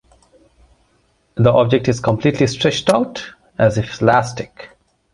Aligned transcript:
The 1.35 1.51
object 1.51 1.87
is 1.87 1.99
completely 1.99 2.47
stretched 2.47 2.89
out, 2.89 3.23
as 3.59 3.77
if 3.77 4.01
elastic. 4.01 4.75